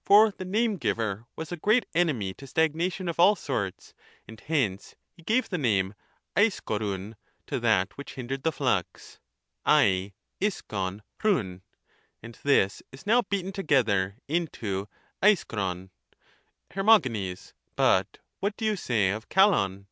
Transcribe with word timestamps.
For 0.00 0.30
the 0.30 0.46
name 0.46 0.78
giver 0.78 1.26
was 1.36 1.52
a 1.52 1.58
great 1.58 1.84
enemy 1.94 2.32
to 2.32 2.46
stagnation 2.46 3.06
of 3.06 3.20
all 3.20 3.36
sorts, 3.36 3.92
and 4.26 4.40
hence 4.40 4.94
he 5.12 5.22
gave 5.22 5.50
the 5.50 5.58
name 5.58 5.92
dsiaxopovv 6.34 7.16
to 7.48 7.60
that 7.60 7.98
which 7.98 8.14
hindered 8.14 8.44
the 8.44 8.50
flux 8.50 9.18
[del 9.66 10.10
la\ov 10.42 10.60
pom'), 11.22 11.62
and 12.22 12.38
this 12.44 12.82
is 12.92 13.06
now 13.06 13.20
beaten 13.28 13.52
together 13.52 14.16
into 14.26 14.88
aiaxpov. 15.22 15.90
Her. 16.70 17.34
But 17.76 18.18
what 18.40 18.56
do 18.56 18.64
you 18.64 18.76
say 18.76 19.10
of 19.10 19.28
naXov? 19.28 19.84